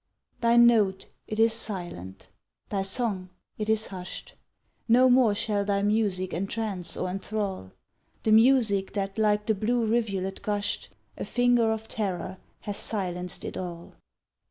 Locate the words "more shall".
5.11-5.63